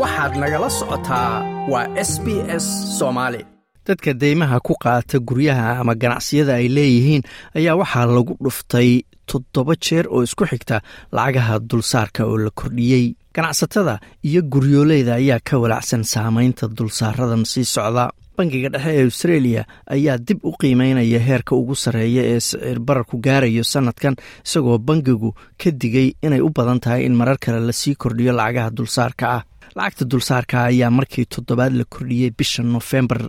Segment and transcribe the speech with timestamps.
[0.00, 1.32] waxaad nagala socotaa
[1.72, 2.26] waa s b
[2.64, 2.66] s
[2.98, 3.40] soomaali
[3.86, 7.22] dadka deymaha ku qaata guryaha ama ganacsiyada ay leeyihiin
[7.58, 8.90] ayaa waxaa lagu dhuftay
[9.30, 10.76] toddoba jeer oo isku xigta
[11.16, 13.06] lacagaha dulsaarka oo la kordhiyey.
[13.36, 13.94] Ganacsatada
[14.28, 18.04] iyo guryooleyda ayaa ka walacsan saamaynta dulsaaradan sii socda
[18.36, 19.62] bangiga dhexe ee australia
[19.94, 24.14] ayaa dib u qiimeynaya heerka ugu sarreeya ee sicir bararku gaarayo sanadkan
[24.46, 25.30] isagoo bangigu
[25.60, 29.42] ka digay inay u badan tahay in marar kale la sii kordhiyo lacagaha dulsaarka ah.
[29.76, 33.20] Lacagta dulsaarka ayaa markii toddobaad la kordhiyey bisha nofembar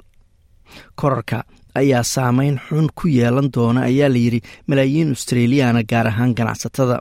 [1.00, 1.38] korarka
[1.82, 7.00] ayaa saameyn xun ku yeelan doona ayaa layidhi malaayiin australiyaana gaar ahaan ganacsatada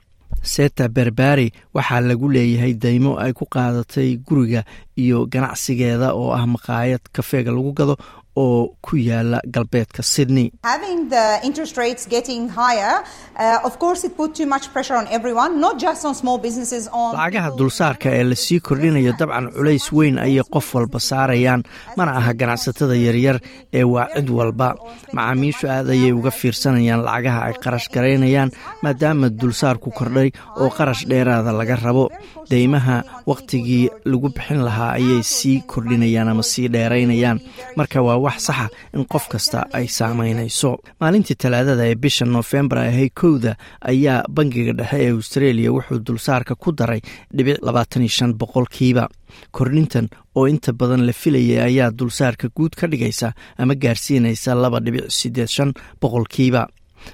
[0.52, 4.60] seta berbari waxaa lagu leeyahay daymo ay ku qaadatay guriga
[5.02, 7.94] iyo ganacsigeeda oo ah maqaayad kafeega lagu gado
[8.36, 10.50] oo ku yaalla galbeedka sydney.
[16.14, 21.62] Lacagaha dulsaarka ee la sii kordhinayo dabcan culays weyn ayay qof walba saarayaan.
[21.96, 23.40] Mana aha ganacsatada yaryar
[23.72, 24.74] ee waa cid walba.
[25.12, 28.50] Macaamiishu aad ayay uga fiirsanayaan lacagaha ay qarash garaynayaan
[28.82, 32.10] maadaama dulsaarku kordhay oo qarash dheeraada laga rabo.
[32.50, 37.38] Deymaha wakhtigii lagu bixin lahaa ayay sii kordhinayaan ama sii dheeraynayaan.
[37.76, 43.08] Marka waa wax saxa in qof kasta ay saamaynayso maalintii talaadada ee bisha noofembar ahay
[43.20, 43.52] kowda
[43.92, 47.00] ayaa bangiga dhexe ee australia wuxuu dulsaarka ku daray
[47.36, 49.04] dhibic labaatan iyo shan boqolkiiba.
[49.56, 50.06] Kordhintan
[50.38, 55.48] oo inta badan la filayay ayaa dulsaarka guud ka dhigaysa ama gaarsiinaysa laba dhibic siddeed
[55.56, 56.62] shan boqolkiiba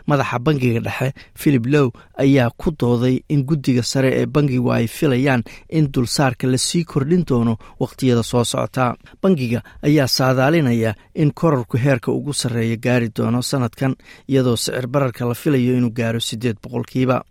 [0.06, 5.42] madaxa bangiga dhexe philip low ayaa ku dooday in guddiga sare ee bangigu ay filayaan
[5.69, 8.94] in dulsaarka la sii kordhin doono wakhtiyada soo socota.
[9.22, 13.96] Bangiga ayaa saadaalinaya in korarku heerka ugu sarreeya gaari doono sanadkan
[14.28, 17.22] iyadoo sicir bararka la filayo inuu gaaro siddeed boqolkiiba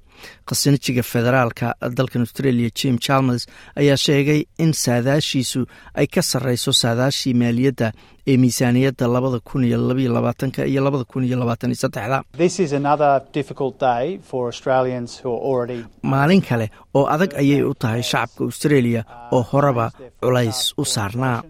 [0.50, 1.68] khasnajiga federaalka
[1.98, 3.44] dalkan australia jim chalmers
[3.82, 5.62] ayaa sheegay in saadaashiisu
[6.00, 7.88] ay ka sarreyso saadaashii maaliyadda
[8.32, 12.18] ee miisaaniyadda labada kun iyo labaiyo labaatanka iyo labada kun iyo labaatan iyo saddexda.
[16.12, 19.02] Maalin kale oo adag ayay u tahay shacabka australia
[19.32, 19.86] oo horeba
[20.22, 21.42] culays u saarnaa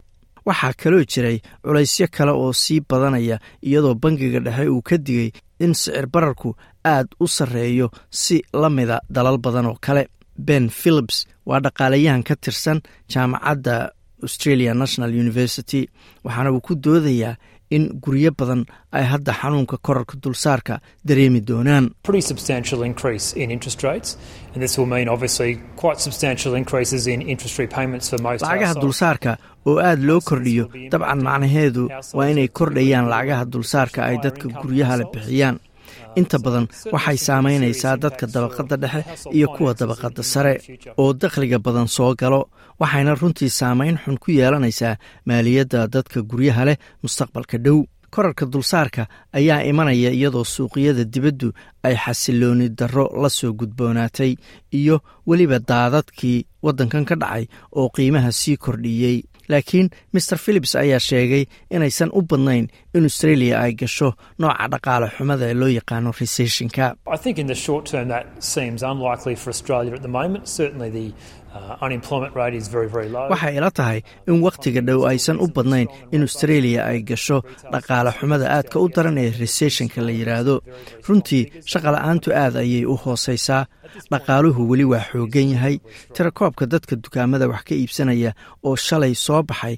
[0.49, 3.37] waxaa kaloo jiray culaysyo kale oo sii badanaya
[3.67, 5.29] iyadoo bangiga dhexe uu ka digay
[5.63, 6.49] in sicir bararku
[6.93, 7.87] aad u sarreeyo
[8.21, 10.03] si la mida dalal badan oo kale.
[10.47, 11.17] Ben philips
[11.49, 12.79] waa dhaqaalayahan ka tirsan
[13.13, 13.75] jaamacadda
[14.25, 15.81] australia national university
[16.25, 17.35] waxaana uu ku doodayaa
[17.75, 18.61] in guryo badan
[18.97, 21.85] ay hadda xanuunka korarka dulsaarka dareemi doonaan.
[28.41, 31.83] Lacagaha dulsaarka oo aad loo kordhiyo dabcan macnaheedu
[32.17, 35.55] waa inay kordhayaan lacagaha dulsaarka ay dadka guryaha la bixiyaan
[36.19, 39.01] inta badan waxay saamaynaysaa dadka dabaqadda dhexe
[39.37, 40.53] iyo kuwa dabaqadda sare
[41.01, 42.41] oo dakhliga badan soo galo
[42.81, 44.95] waxayna runtii saamayn xun ku yeelanaysaa
[45.27, 47.79] maaliyadda dadka guryaha leh mustaqbalka dhow.
[48.15, 49.03] Korarka dulsaarka
[49.37, 51.47] ayaa imanaya iyadoo suuqyada dibaddu
[51.87, 54.31] ay xasilooni darro la soo gudboonaatay
[54.79, 54.95] iyo
[55.29, 57.45] weliba daadadkii waddankan ka dhacay
[57.77, 59.17] oo qiimaha sii kordhiyey
[59.51, 61.43] laakiin maer philips ayaa sheegay
[61.75, 62.65] inaysan u badnayn
[62.97, 64.09] in australia ay gasho
[64.41, 66.85] nooca dhaqaale xumada ee loo yaqaano resessionka
[73.31, 77.37] waxay ila tahay in wakhtiga dhow aysan u badnayn in australia ay gasho
[77.73, 80.55] dhaqaale xumada aadka u daran ee resessionka la yidhaahdo
[81.07, 83.63] runtii shaqala-aantu aad ayay u hoosaysaa.
[84.11, 85.75] Dhaqaaluhu weli waa xooggan yahay.
[86.15, 88.31] Tirakoobka dadka dukaamada wax ka iibsanaya
[88.67, 89.75] oo shalay soo baxay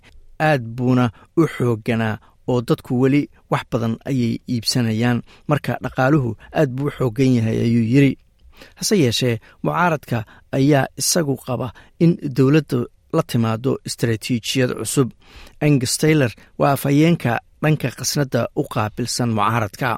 [0.50, 1.06] aad buuna
[1.40, 2.16] u xoogganaa
[2.52, 3.22] oo dadku weli
[3.52, 5.18] wax badan ayay iibsanayaan.
[5.50, 8.12] Marka dhaqaaluhu aad buu u xooggan yahay ayuu yidri
[8.80, 9.36] hase yeeshee
[9.66, 10.18] mucaaradka
[10.58, 11.68] ayaa isagu qaba
[12.04, 12.80] in dowladda
[13.18, 15.10] la timaado istaraatiijiyad cusub.
[15.66, 17.32] Angus taylor waa afhayeenka
[17.64, 19.90] dhanka khasnadda u qaabilsan mucaaradka.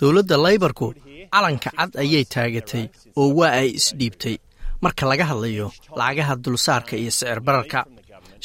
[0.00, 0.86] Dowladda laybarku
[1.34, 2.84] calanka cad ayay taagatay
[3.20, 4.36] oo waa ay isdhiibtay
[4.84, 5.66] marka laga hadlayo
[5.98, 7.80] lacagaha dulsaarka iyo sicir bararka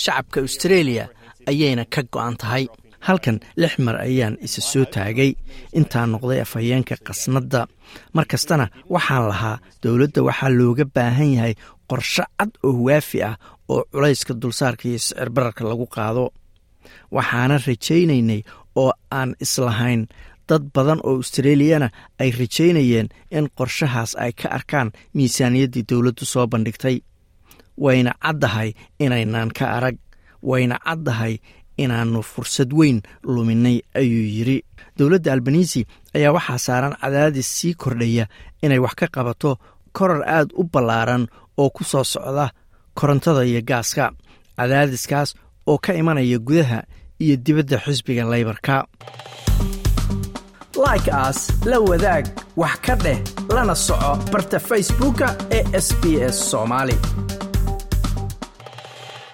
[0.03, 1.03] shacabka australia
[1.51, 2.65] ayayna ka go'an tahay.
[3.07, 5.31] Halkan lix mar ayaan isa soo taagay.
[5.79, 7.61] Intaa noqday afhayeenka khasnadda
[8.15, 11.53] mar kastana waxaan lahaa dowladda waxaa looga baahan yahay
[11.89, 13.35] qorshe cad oo waafi ah
[13.73, 16.25] oo culayska dulsaarka iyo sicir bararka lagu qaado.
[17.15, 18.41] Waxaana rajaynaynay
[18.81, 20.01] oo aan islahayn.
[20.49, 21.87] Dad badan oo australiyana
[22.21, 23.07] ay rajaynayeen
[23.37, 26.95] in qorshahaas ay ka arkaan miisaaniyaddii dowladdu soo bandhigtay
[27.77, 28.69] wayna caddahay
[28.99, 29.97] inaynaan ka arag
[30.49, 31.33] wayna caddahay
[31.77, 34.57] inaannu fursad weyn luminay ayuu yidri
[34.97, 35.81] dowladda albanisi
[36.15, 38.25] ayaa waxaa saaran cadaadis sii kordhaya
[38.63, 39.51] inay wax ka qabato
[39.97, 41.27] korar aad u ballaaran
[41.57, 42.49] oo ku soo socda
[42.97, 44.11] korontada iyo gaaska
[44.57, 45.29] cadaadiskaas
[45.67, 46.79] oo ka imanaya gudaha
[47.23, 48.85] iyo dibadda xisbiga leybarka
[50.85, 52.25] like aas la wadaag
[52.61, 53.19] wax ka dheh
[53.55, 55.27] lana soco barta facebooka
[55.57, 56.03] ee sb
[56.33, 56.37] s